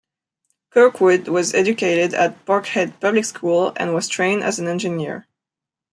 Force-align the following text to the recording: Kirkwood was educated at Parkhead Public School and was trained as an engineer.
Kirkwood 0.71 1.27
was 1.27 1.53
educated 1.53 2.15
at 2.15 2.43
Parkhead 2.47 2.99
Public 2.99 3.23
School 3.23 3.71
and 3.77 3.93
was 3.93 4.07
trained 4.07 4.41
as 4.41 4.57
an 4.57 4.67
engineer. 4.67 5.27